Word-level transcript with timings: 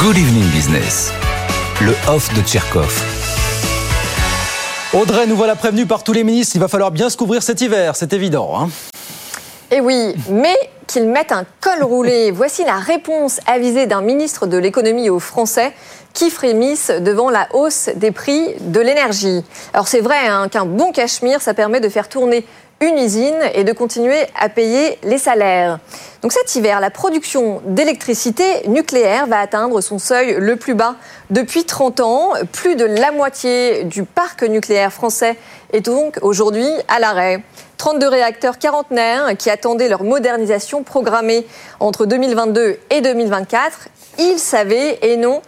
Good 0.00 0.16
Evening 0.16 0.44
Business, 0.52 1.12
le 1.80 1.90
off 2.08 2.32
de 2.32 2.40
Tcherkov. 2.42 3.02
Audrey, 4.92 5.26
nous 5.26 5.34
voilà 5.34 5.56
prévenus 5.56 5.88
par 5.88 6.04
tous 6.04 6.12
les 6.12 6.22
ministres, 6.22 6.54
il 6.54 6.60
va 6.60 6.68
falloir 6.68 6.92
bien 6.92 7.10
se 7.10 7.16
couvrir 7.16 7.42
cet 7.42 7.60
hiver, 7.62 7.96
c'est 7.96 8.12
évident. 8.12 8.52
Hein 8.56 8.68
Et 9.72 9.78
Eh 9.78 9.80
oui, 9.80 10.14
mais 10.30 10.54
qu'ils 10.86 11.08
mettent 11.08 11.32
un 11.32 11.44
col 11.60 11.82
roulé. 11.82 12.30
Voici 12.34 12.64
la 12.64 12.76
réponse 12.76 13.40
avisée 13.46 13.86
d'un 13.86 14.00
ministre 14.00 14.46
de 14.46 14.56
l'économie 14.56 15.10
aux 15.10 15.18
Français 15.18 15.72
qui 16.14 16.30
frémissent 16.30 16.92
devant 16.92 17.28
la 17.28 17.48
hausse 17.52 17.90
des 17.96 18.12
prix 18.12 18.54
de 18.60 18.78
l'énergie. 18.78 19.42
Alors 19.72 19.88
c'est 19.88 20.00
vrai 20.00 20.28
hein, 20.28 20.48
qu'un 20.48 20.64
bon 20.64 20.92
cachemire, 20.92 21.42
ça 21.42 21.54
permet 21.54 21.80
de 21.80 21.88
faire 21.88 22.08
tourner 22.08 22.46
une 22.80 22.98
usine 22.98 23.40
et 23.54 23.64
de 23.64 23.72
continuer 23.72 24.18
à 24.38 24.48
payer 24.48 24.98
les 25.02 25.18
salaires. 25.18 25.78
Donc 26.22 26.32
cet 26.32 26.54
hiver, 26.54 26.80
la 26.80 26.90
production 26.90 27.60
d'électricité 27.64 28.68
nucléaire 28.68 29.26
va 29.26 29.40
atteindre 29.40 29.80
son 29.80 29.98
seuil 29.98 30.36
le 30.38 30.56
plus 30.56 30.74
bas 30.74 30.94
depuis 31.30 31.64
30 31.64 32.00
ans. 32.00 32.32
Plus 32.52 32.76
de 32.76 32.84
la 32.84 33.10
moitié 33.10 33.84
du 33.84 34.04
parc 34.04 34.42
nucléaire 34.42 34.92
français 34.92 35.36
est 35.72 35.80
donc 35.80 36.18
aujourd'hui 36.22 36.68
à 36.88 36.98
l'arrêt. 36.98 37.42
32 37.78 38.08
réacteurs 38.08 38.58
quarantenaires 38.58 39.36
qui 39.36 39.50
attendaient 39.50 39.88
leur 39.88 40.02
modernisation 40.02 40.82
programmée 40.82 41.46
entre 41.80 42.06
2022 42.06 42.78
et 42.90 43.00
2024. 43.00 43.88
Ils 44.18 44.38
savaient 44.38 44.98
et 45.02 45.16
non. 45.16 45.42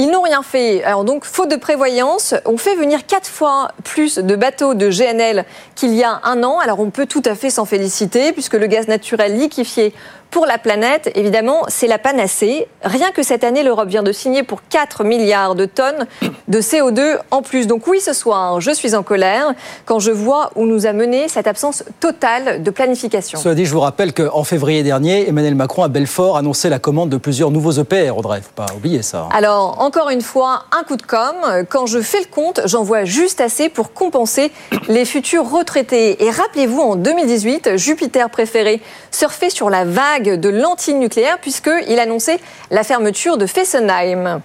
Ils 0.00 0.10
n'ont 0.10 0.22
rien 0.22 0.42
fait. 0.42 0.82
Alors 0.82 1.04
donc, 1.04 1.26
faute 1.26 1.50
de 1.50 1.56
prévoyance, 1.56 2.34
on 2.46 2.56
fait 2.56 2.74
venir 2.74 3.04
quatre 3.04 3.28
fois 3.28 3.72
plus 3.84 4.16
de 4.16 4.34
bateaux 4.34 4.72
de 4.72 4.88
GNL 4.88 5.44
qu'il 5.74 5.94
y 5.94 6.02
a 6.02 6.22
un 6.24 6.42
an. 6.42 6.58
Alors 6.58 6.80
on 6.80 6.88
peut 6.88 7.04
tout 7.04 7.22
à 7.26 7.34
fait 7.34 7.50
s'en 7.50 7.66
féliciter 7.66 8.32
puisque 8.32 8.54
le 8.54 8.66
gaz 8.66 8.88
naturel 8.88 9.36
liquéfié 9.36 9.92
pour 10.30 10.46
la 10.46 10.58
planète, 10.58 11.10
évidemment, 11.14 11.64
c'est 11.68 11.86
la 11.86 11.98
panacée. 11.98 12.68
Rien 12.84 13.10
que 13.10 13.22
cette 13.22 13.42
année, 13.44 13.62
l'Europe 13.62 13.88
vient 13.88 14.02
de 14.02 14.12
signer 14.12 14.42
pour 14.42 14.60
4 14.68 15.04
milliards 15.04 15.54
de 15.54 15.64
tonnes 15.64 16.06
de 16.48 16.60
CO2 16.60 17.18
en 17.30 17.42
plus. 17.42 17.66
Donc 17.66 17.86
oui, 17.86 18.00
ce 18.00 18.12
soir, 18.12 18.60
je 18.60 18.70
suis 18.70 18.94
en 18.94 19.02
colère 19.02 19.52
quand 19.86 19.98
je 19.98 20.10
vois 20.10 20.50
où 20.54 20.66
nous 20.66 20.86
a 20.86 20.92
mené 20.92 21.28
cette 21.28 21.46
absence 21.46 21.84
totale 21.98 22.62
de 22.62 22.70
planification. 22.70 23.38
Cela 23.38 23.54
dit, 23.54 23.66
je 23.66 23.72
vous 23.72 23.80
rappelle 23.80 24.12
qu'en 24.12 24.44
février 24.44 24.82
dernier, 24.82 25.28
Emmanuel 25.28 25.54
Macron 25.54 25.82
à 25.82 25.88
Belfort 25.88 26.36
annonçait 26.36 26.70
la 26.70 26.78
commande 26.78 27.10
de 27.10 27.16
plusieurs 27.16 27.50
nouveaux 27.50 27.72
EPR, 27.72 28.16
Audrey. 28.16 28.40
Faut 28.40 28.50
pas 28.54 28.66
oublier 28.76 29.02
ça. 29.02 29.28
Alors, 29.32 29.80
encore 29.80 30.10
une 30.10 30.22
fois, 30.22 30.64
un 30.78 30.84
coup 30.84 30.96
de 30.96 31.02
com. 31.02 31.34
Quand 31.68 31.86
je 31.86 32.00
fais 32.00 32.20
le 32.20 32.32
compte, 32.32 32.60
j'en 32.66 32.84
vois 32.84 33.04
juste 33.04 33.40
assez 33.40 33.68
pour 33.68 33.92
compenser 33.92 34.52
les 34.88 35.04
futurs 35.04 35.50
retraités. 35.50 36.24
Et 36.24 36.30
rappelez-vous, 36.30 36.80
en 36.80 36.96
2018, 36.96 37.76
Jupiter 37.76 38.30
préféré 38.30 38.80
surfait 39.10 39.50
sur 39.50 39.70
la 39.70 39.84
vague 39.84 40.19
de 40.20 40.48
l'anti-nucléaire 40.48 41.38
puisqu'il 41.38 41.98
annonçait 41.98 42.40
la 42.70 42.84
fermeture 42.84 43.38
de 43.38 43.46
Fessenheim. 43.46 44.40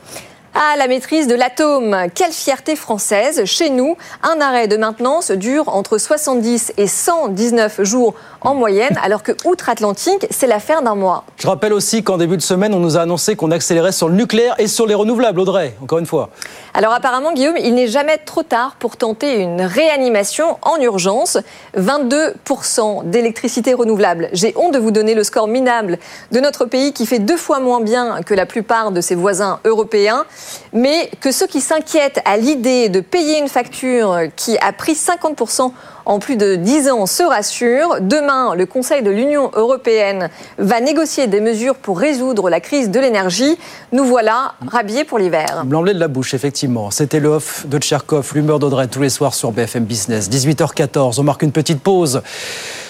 Ah, 0.57 0.77
la 0.77 0.87
maîtrise 0.87 1.27
de 1.27 1.35
l'atome. 1.35 1.97
Quelle 2.15 2.31
fierté 2.31 2.77
française. 2.77 3.43
Chez 3.43 3.69
nous, 3.69 3.97
un 4.23 4.39
arrêt 4.39 4.69
de 4.69 4.77
maintenance 4.77 5.31
dure 5.31 5.67
entre 5.67 5.97
70 5.97 6.71
et 6.77 6.87
119 6.87 7.83
jours 7.83 8.13
en 8.39 8.55
moyenne, 8.55 8.97
alors 9.03 9.21
que 9.21 9.33
outre-Atlantique, 9.43 10.25
c'est 10.29 10.47
l'affaire 10.47 10.81
d'un 10.81 10.95
mois. 10.95 11.25
Je 11.35 11.47
rappelle 11.47 11.73
aussi 11.73 12.03
qu'en 12.03 12.15
début 12.15 12.37
de 12.37 12.41
semaine, 12.41 12.73
on 12.73 12.79
nous 12.79 12.95
a 12.95 13.01
annoncé 13.01 13.35
qu'on 13.35 13.51
accélérait 13.51 13.91
sur 13.91 14.07
le 14.07 14.15
nucléaire 14.15 14.55
et 14.57 14.67
sur 14.67 14.87
les 14.87 14.93
renouvelables, 14.93 15.41
Audrey, 15.41 15.75
encore 15.81 15.99
une 15.99 16.05
fois. 16.05 16.29
Alors 16.77 16.91
apparemment, 16.91 17.31
Guillaume, 17.31 17.55
il 17.55 17.73
n'est 17.73 17.87
jamais 17.87 18.17
trop 18.17 18.43
tard 18.43 18.75
pour 18.79 18.97
tenter 18.97 19.39
une 19.39 19.61
réanimation 19.61 20.57
en 20.61 20.77
urgence. 20.81 21.37
22% 21.77 23.09
d'électricité 23.09 23.73
renouvelable. 23.73 24.27
J'ai 24.33 24.53
honte 24.57 24.73
de 24.73 24.79
vous 24.79 24.91
donner 24.91 25.13
le 25.13 25.23
score 25.23 25.47
minable 25.47 25.97
de 26.33 26.39
notre 26.41 26.65
pays 26.65 26.91
qui 26.91 27.05
fait 27.05 27.19
deux 27.19 27.37
fois 27.37 27.61
moins 27.61 27.79
bien 27.79 28.21
que 28.23 28.33
la 28.33 28.45
plupart 28.45 28.91
de 28.91 28.99
ses 28.99 29.15
voisins 29.15 29.61
européens. 29.63 30.25
Mais 30.73 31.09
que 31.21 31.31
ceux 31.31 31.47
qui 31.47 31.61
s'inquiètent 31.61 32.19
à 32.25 32.35
l'idée 32.35 32.89
de 32.89 32.99
payer 32.99 33.39
une 33.39 33.47
facture 33.47 34.23
qui 34.35 34.57
a 34.57 34.73
pris 34.73 34.95
50% 34.95 35.71
en 36.05 36.19
plus 36.19 36.35
de 36.35 36.55
10 36.55 36.89
ans 36.89 37.05
se 37.05 37.23
rassurent. 37.23 37.97
Demain, 38.01 38.55
le 38.55 38.65
Conseil 38.65 39.03
de 39.03 39.11
l'Union 39.11 39.51
européenne 39.53 40.29
va 40.57 40.79
négocier 40.79 41.27
des 41.27 41.41
mesures 41.41 41.75
pour 41.75 41.99
résoudre 41.99 42.49
la 42.49 42.59
crise 42.59 42.89
de 42.89 42.99
l'énergie. 42.99 43.57
Nous 43.91 44.05
voilà 44.05 44.53
rhabillés 44.67 45.03
pour 45.03 45.17
l'hiver. 45.17 45.63
Blanc-blé 45.65 45.93
de 45.93 45.99
la 45.99 46.07
bouche, 46.07 46.33
effectivement. 46.33 46.91
C'était 46.91 47.19
le 47.19 47.29
off 47.29 47.65
de 47.67 47.77
Tcherkov, 47.77 48.31
l'humeur 48.35 48.59
d'Audrey 48.59 48.87
tous 48.87 49.01
les 49.01 49.09
soirs 49.09 49.33
sur 49.33 49.51
BFM 49.51 49.85
Business. 49.85 50.29
18h14, 50.29 51.19
on 51.19 51.23
marque 51.23 51.41
une 51.41 51.51
petite 51.51 51.81
pause. 51.81 52.21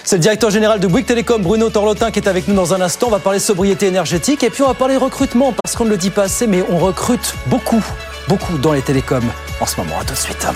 C'est 0.04 0.16
le 0.16 0.22
directeur 0.22 0.50
général 0.50 0.78
de 0.78 0.86
Bouygues 0.86 1.06
Télécom, 1.06 1.42
Bruno 1.42 1.68
Torlotin, 1.70 2.10
qui 2.10 2.20
est 2.20 2.28
avec 2.28 2.46
nous 2.48 2.54
dans 2.54 2.74
un 2.74 2.80
instant. 2.80 3.08
On 3.08 3.10
va 3.10 3.18
parler 3.18 3.38
sobriété 3.38 3.86
énergétique 3.86 4.44
et 4.44 4.50
puis 4.50 4.62
on 4.62 4.68
va 4.68 4.74
parler 4.74 4.96
recrutement, 4.96 5.52
parce 5.62 5.74
qu'on 5.74 5.84
ne 5.84 5.90
le 5.90 5.96
dit 5.96 6.10
pas 6.10 6.24
assez, 6.24 6.46
mais 6.46 6.64
on 6.70 6.78
recrute 6.78 7.34
beaucoup, 7.46 7.84
beaucoup 8.28 8.58
dans 8.58 8.72
les 8.72 8.82
télécoms 8.82 9.24
en 9.60 9.66
ce 9.66 9.80
moment. 9.80 9.98
À 10.00 10.04
tout 10.04 10.14
de 10.14 10.18
suite. 10.18 10.46